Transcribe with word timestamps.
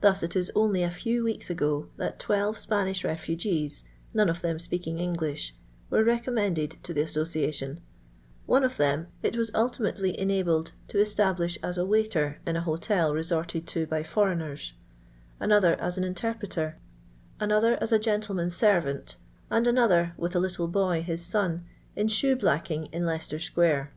Thus, 0.00 0.24
it 0.24 0.34
is 0.34 0.50
only 0.56 0.82
a 0.82 0.90
few 0.90 1.22
weeks 1.22 1.48
ago, 1.48 1.86
that 1.96 2.18
twelve 2.18 2.58
Spanish 2.58 3.04
refugees, 3.04 3.84
none 4.12 4.28
of 4.28 4.42
them 4.42 4.58
speaking 4.58 4.98
English, 4.98 5.54
were 5.88 6.02
recommended 6.02 6.78
to 6.82 6.92
the 6.92 7.02
Asso 7.04 7.22
ciation; 7.22 7.78
one 8.44 8.64
of 8.64 8.76
them 8.76 9.06
it 9.22 9.36
was 9.36 9.52
ultimately 9.54 10.18
enabled 10.18 10.72
to 10.88 10.98
esUblish 10.98 11.58
as 11.62 11.78
a 11.78 11.86
waiter 11.86 12.40
in 12.44 12.56
an 12.56 12.62
hotel 12.64 13.14
resorted 13.14 13.68
to 13.68 13.86
by 13.86 14.02
ibreignen, 14.02 14.72
another 15.38 15.74
as 15.80 15.96
an 15.96 16.02
interpreter, 16.02 16.76
another 17.38 17.78
as 17.80 17.92
a 17.92 18.00
gentlemaak 18.00 18.50
lerrant, 18.60 19.14
and 19.48 19.68
another 19.68 20.12
(with 20.16 20.34
a 20.34 20.40
little 20.40 20.66
boy, 20.66 21.02
his 21.02 21.24
son) 21.24 21.64
in 21.94 22.08
shoe 22.08 22.34
blacking 22.34 22.86
in 22.86 23.06
Leicester 23.06 23.38
square. 23.38 23.92